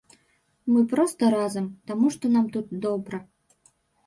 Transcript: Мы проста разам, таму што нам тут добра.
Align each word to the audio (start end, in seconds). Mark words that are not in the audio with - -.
Мы 0.71 0.79
проста 0.93 1.29
разам, 1.35 1.67
таму 1.91 2.05
што 2.17 2.25
нам 2.37 2.49
тут 2.57 2.73
добра. 2.89 3.23